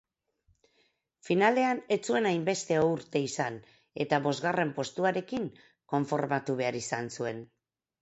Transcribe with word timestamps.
Finalean 1.27 1.81
ez 1.97 1.99
zuen 2.13 2.29
hainbeste 2.31 2.79
ourte 2.87 3.23
izan 3.27 3.61
eta 4.07 4.23
bosgarren 4.27 4.75
postuarekin 4.81 5.49
konformatu 5.95 6.61
behar 6.65 6.85
izan 6.87 7.17
zuen. 7.19 7.49